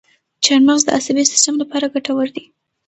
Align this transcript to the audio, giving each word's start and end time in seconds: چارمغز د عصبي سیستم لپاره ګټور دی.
چارمغز 0.43 0.81
د 0.85 0.89
عصبي 0.97 1.23
سیستم 1.31 1.55
لپاره 1.61 1.91
ګټور 1.93 2.27
دی. 2.35 2.45